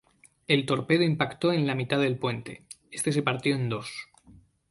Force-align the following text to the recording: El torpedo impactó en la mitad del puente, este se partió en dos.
El 0.47 0.65
torpedo 0.65 1.03
impactó 1.03 1.53
en 1.53 1.67
la 1.67 1.75
mitad 1.75 1.99
del 1.99 2.17
puente, 2.17 2.63
este 2.89 3.11
se 3.11 3.21
partió 3.21 3.53
en 3.53 3.69
dos. 3.69 4.07